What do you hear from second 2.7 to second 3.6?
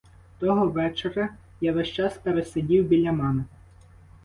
біля мами.